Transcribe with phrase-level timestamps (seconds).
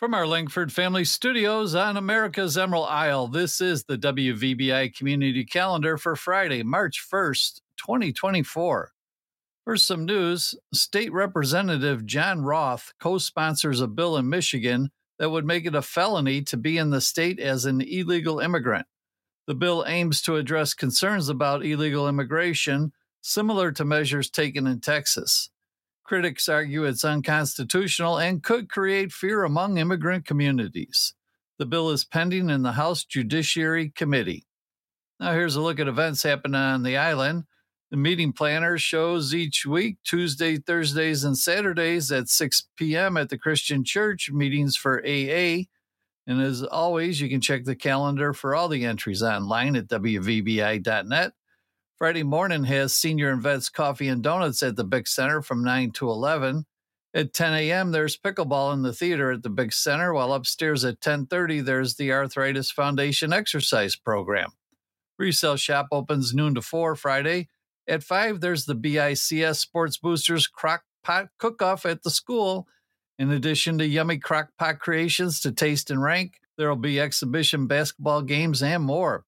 [0.00, 5.98] From our Langford Family Studios on America's Emerald Isle, this is the WVBI Community Calendar
[5.98, 8.92] for Friday, March 1st, 2024.
[9.62, 15.44] For some news, State Representative John Roth co sponsors a bill in Michigan that would
[15.44, 18.86] make it a felony to be in the state as an illegal immigrant.
[19.46, 25.50] The bill aims to address concerns about illegal immigration, similar to measures taken in Texas.
[26.10, 31.14] Critics argue it's unconstitutional and could create fear among immigrant communities.
[31.60, 34.44] The bill is pending in the House Judiciary Committee.
[35.20, 37.44] Now, here's a look at events happening on the island.
[37.92, 43.16] The meeting planner shows each week, Tuesday, Thursdays, and Saturdays at 6 p.m.
[43.16, 45.66] at the Christian Church, meetings for AA.
[46.26, 51.34] And as always, you can check the calendar for all the entries online at WVBI.net.
[52.00, 55.90] Friday morning has Senior and Vets Coffee and Donuts at the Big Center from 9
[55.90, 56.64] to 11.
[57.12, 61.02] At 10 a.m., there's pickleball in the theater at the Big Center, while upstairs at
[61.02, 64.52] 10:30 there's the Arthritis Foundation exercise program.
[65.18, 67.48] Resale shop opens noon to 4 Friday.
[67.86, 72.66] At 5 there's the BICS Sports Boosters Crock Pot Cook-Off at the school.
[73.18, 78.22] In addition to yummy crock pot creations to taste and rank, there'll be exhibition basketball
[78.22, 79.26] games and more.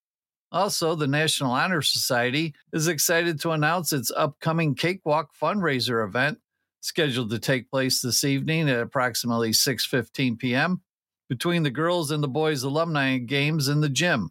[0.53, 6.37] Also, the National Honor Society is excited to announce its upcoming Cakewalk fundraiser event,
[6.79, 10.81] scheduled to take place this evening at approximately 6:15 p.m.
[11.27, 14.29] between the girls and the boys alumni games in the gym.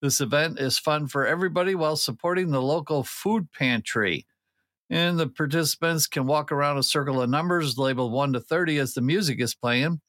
[0.00, 4.24] This event is fun for everybody while supporting the local food pantry.
[4.88, 8.94] And the participants can walk around a circle of numbers labeled 1 to 30 as
[8.94, 10.00] the music is playing.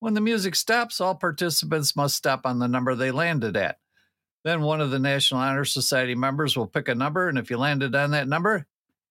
[0.00, 3.76] When the music stops, all participants must stop on the number they landed at.
[4.44, 7.56] Then one of the National Honor Society members will pick a number, and if you
[7.56, 8.66] landed on that number,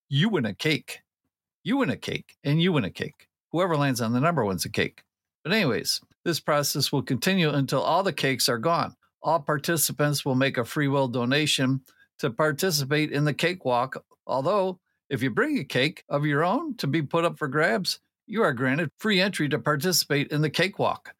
[0.07, 0.99] you win a cake.
[1.63, 3.27] You win a cake, and you win a cake.
[3.51, 5.03] Whoever lands on the number wins a cake.
[5.43, 8.95] But, anyways, this process will continue until all the cakes are gone.
[9.23, 11.81] All participants will make a free will donation
[12.19, 14.03] to participate in the cakewalk.
[14.27, 17.99] Although, if you bring a cake of your own to be put up for grabs,
[18.27, 21.13] you are granted free entry to participate in the cakewalk.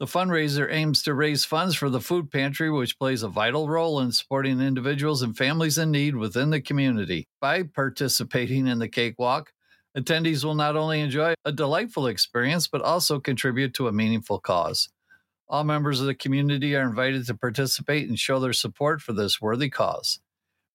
[0.00, 3.98] The fundraiser aims to raise funds for the food pantry, which plays a vital role
[3.98, 7.26] in supporting individuals and families in need within the community.
[7.40, 9.52] By participating in the cakewalk,
[9.96, 14.88] attendees will not only enjoy a delightful experience, but also contribute to a meaningful cause.
[15.48, 19.40] All members of the community are invited to participate and show their support for this
[19.40, 20.20] worthy cause.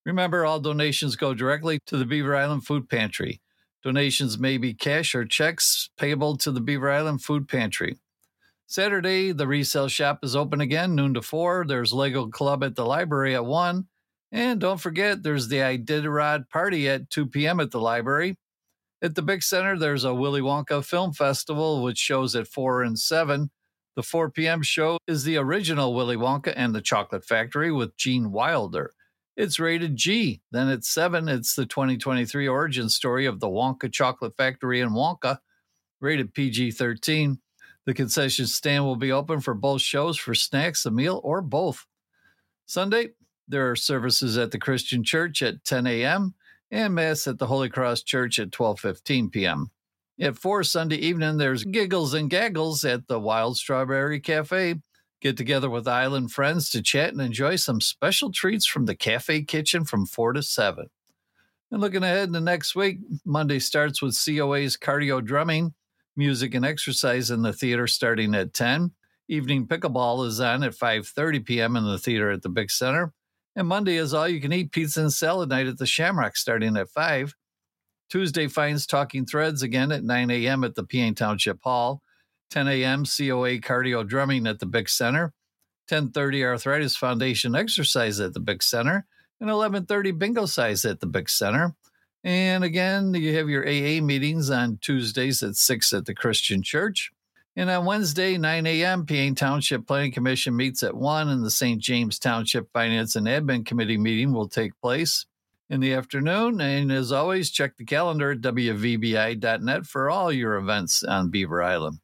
[0.05, 3.39] Remember, all donations go directly to the Beaver Island Food Pantry.
[3.83, 7.99] Donations may be cash or checks payable to the Beaver Island Food Pantry.
[8.73, 11.65] Saturday, the resale shop is open again, noon to 4.
[11.67, 13.85] There's Lego Club at the library at 1.
[14.31, 17.59] And don't forget, there's the Iditarod party at 2 p.m.
[17.59, 18.35] at the library.
[19.03, 22.97] At the Big Center, there's a Willy Wonka Film Festival, which shows at 4 and
[22.97, 23.51] 7.
[23.95, 24.63] The 4 p.m.
[24.63, 28.93] show is the original Willy Wonka and the Chocolate Factory with Gene Wilder.
[29.37, 30.41] It's rated G.
[30.49, 35.37] Then at 7, it's the 2023 origin story of the Wonka Chocolate Factory and Wonka,
[36.01, 37.37] rated PG 13.
[37.85, 41.85] The concession stand will be open for both shows for snacks, a meal, or both.
[42.65, 43.09] Sunday,
[43.47, 46.33] there are services at the Christian Church at 10 a.m.
[46.71, 49.69] and Mass at the Holy Cross Church at 12:15 p.m.
[50.19, 54.75] At 4 Sunday evening, there's Giggles and Gaggles at the Wild Strawberry Cafe.
[55.21, 59.43] Get together with island friends to chat and enjoy some special treats from the cafe
[59.43, 60.89] kitchen from 4 to 7.
[61.71, 65.73] And looking ahead to next week, Monday starts with COA's cardio drumming
[66.15, 68.91] music and exercise in the theater starting at 10.
[69.29, 71.75] Evening pickleball is on at 5:30 p.m.
[71.75, 73.13] in the theater at the Big Center.
[73.55, 76.75] And Monday is all you can eat pizza and salad night at the Shamrock starting
[76.75, 77.33] at 5.
[78.09, 80.63] Tuesday finds Talking Threads again at 9 a.m.
[80.63, 82.01] at the Peaine Township Hall.
[82.51, 83.05] 10 a.m.
[83.05, 85.33] COA cardio drumming at the Big Center.
[85.89, 89.05] 10:30 Arthritis Foundation exercise at the Big Center.
[89.39, 91.75] And 11:30 Bingocize at the Big Center.
[92.23, 97.11] And again, you have your AA meetings on Tuesdays at 6 at the Christian Church.
[97.55, 101.79] And on Wednesday, 9 a.m., Peaine Township Planning Commission meets at 1, and the St.
[101.81, 105.25] James Township Finance and Admin Committee meeting will take place
[105.69, 106.61] in the afternoon.
[106.61, 111.99] And as always, check the calendar at WVBI.net for all your events on Beaver Island.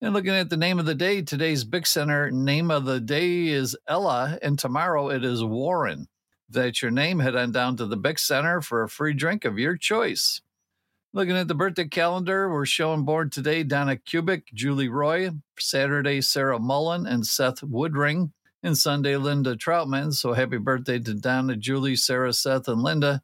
[0.00, 3.48] And looking at the name of the day, today's Big Center name of the day
[3.48, 6.08] is Ella, and tomorrow it is Warren
[6.50, 9.58] that's your name, head on down to the Bic Center for a free drink of
[9.58, 10.40] your choice.
[11.12, 16.58] Looking at the birthday calendar, we're showing board today Donna Kubik, Julie Roy, Saturday Sarah
[16.58, 18.32] Mullen and Seth Woodring,
[18.62, 20.12] and Sunday Linda Troutman.
[20.12, 23.22] So happy birthday to Donna, Julie, Sarah, Seth, and Linda.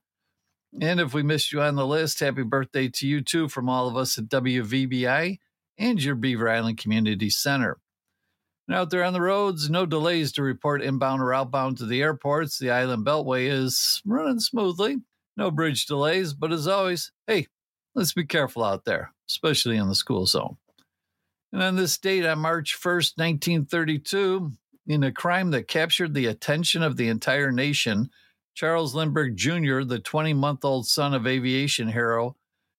[0.80, 3.86] And if we missed you on the list, happy birthday to you too from all
[3.88, 5.38] of us at WVBI
[5.78, 7.78] and your Beaver Island Community Center.
[8.68, 12.02] And out there on the roads, no delays to report inbound or outbound to the
[12.02, 12.58] airports.
[12.58, 14.98] The island beltway is running smoothly.
[15.36, 17.46] No bridge delays, but as always, hey,
[17.94, 20.56] let's be careful out there, especially in the school zone.
[21.52, 24.52] And on this date, on March 1st, 1932,
[24.86, 28.10] in a crime that captured the attention of the entire nation,
[28.54, 32.36] Charles Lindbergh Jr., the 20 month old son of aviation hero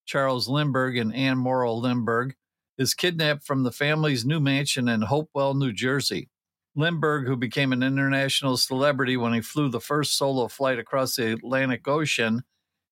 [0.07, 2.33] Charles Lindbergh and Anne Morrow Lindbergh,
[2.77, 6.29] is kidnapped from the family's new mansion in Hopewell, New Jersey.
[6.75, 11.33] Lindbergh, who became an international celebrity when he flew the first solo flight across the
[11.33, 12.43] Atlantic Ocean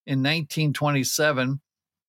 [0.07, 1.61] in 1927,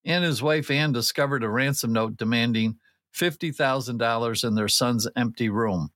[0.06, 2.78] and his wife Anne discovered a ransom note demanding
[3.14, 5.90] $50,000 in their son's empty room.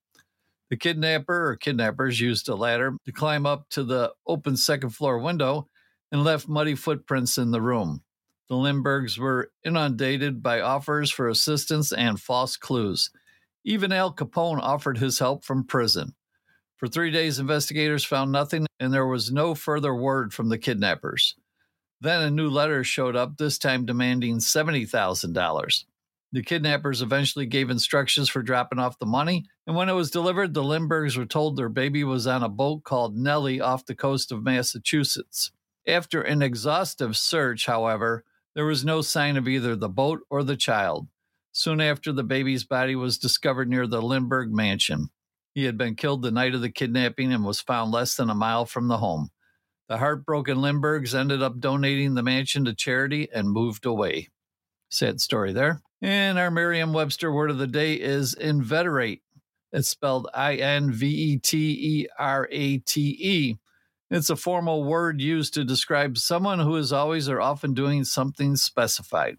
[0.69, 5.19] The kidnapper or kidnappers used a ladder to climb up to the open second floor
[5.19, 5.67] window
[6.13, 8.03] and left muddy footprints in the room.
[8.51, 13.11] The Lindberghs were inundated by offers for assistance and false clues.
[13.65, 16.15] Even Al Capone offered his help from prison.
[16.77, 21.37] For three days, investigators found nothing, and there was no further word from the kidnappers.
[22.01, 25.85] Then a new letter showed up, this time demanding $70,000.
[26.33, 30.55] The kidnappers eventually gave instructions for dropping off the money, and when it was delivered,
[30.55, 34.33] the Lindberghs were told their baby was on a boat called Nellie off the coast
[34.33, 35.53] of Massachusetts.
[35.87, 38.25] After an exhaustive search, however,
[38.55, 41.09] there was no sign of either the boat or the child.
[41.53, 45.11] Soon after, the baby's body was discovered near the Lindbergh mansion.
[45.55, 48.35] He had been killed the night of the kidnapping and was found less than a
[48.35, 49.31] mile from the home.
[49.89, 54.29] The heartbroken Lindberghs ended up donating the mansion to charity and moved away.
[54.89, 55.83] Sad story there.
[56.01, 59.23] And our Merriam Webster word of the day is inveterate.
[59.73, 63.57] It's spelled I N V E T E R A T E.
[64.11, 68.57] It's a formal word used to describe someone who is always or often doing something
[68.57, 69.37] specified.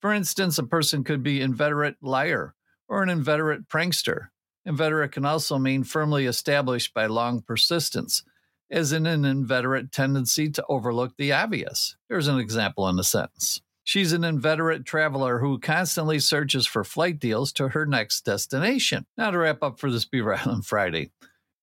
[0.00, 2.54] For instance, a person could be inveterate liar
[2.88, 4.28] or an inveterate prankster.
[4.64, 8.22] Inveterate can also mean firmly established by long persistence,
[8.70, 11.96] as in an inveterate tendency to overlook the obvious.
[12.08, 13.60] Here's an example in a sentence.
[13.82, 19.04] She's an inveterate traveler who constantly searches for flight deals to her next destination.
[19.18, 21.10] Now, to wrap up for this Beaver Island Friday,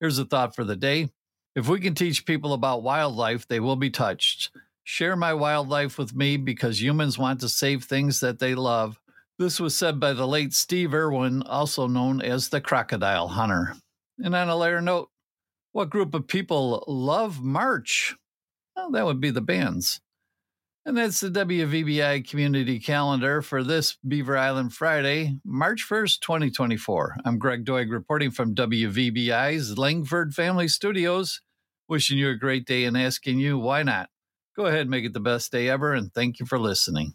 [0.01, 1.07] here's a thought for the day.
[1.55, 4.51] If we can teach people about wildlife, they will be touched.
[4.83, 8.99] Share my wildlife with me because humans want to save things that they love.
[9.37, 13.75] This was said by the late Steve Irwin, also known as the crocodile hunter.
[14.23, 15.09] And on a lighter note,
[15.71, 18.15] what group of people love March?
[18.75, 20.01] Well, that would be the bands.
[20.85, 27.17] And that's the WVBI community calendar for this Beaver Island Friday, March 1st, 2024.
[27.25, 31.41] I'm Greg Doig reporting from WVBI's Langford Family Studios,
[31.89, 34.09] wishing you a great day and asking you why not.
[34.55, 37.13] Go ahead, make it the best day ever, and thank you for listening.